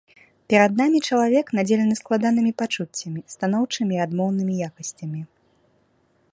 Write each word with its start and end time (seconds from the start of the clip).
Перад 0.51 0.71
намі 0.81 0.99
чалавек, 1.09 1.51
надзелены 1.59 1.95
складанымі 2.01 2.51
пачуццямі, 2.61 3.21
станоўчымі 3.37 3.93
і 3.99 4.01
адмоўнымі 4.09 4.53
якасцямі. 4.69 5.21